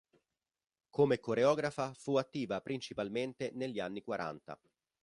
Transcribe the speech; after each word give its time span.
Come 0.89 1.19
coreografa, 1.19 1.93
fu 1.93 2.15
attiva 2.15 2.59
principalmente 2.61 3.51
negli 3.53 3.79
anni 3.79 4.01
quaranta. 4.01 4.59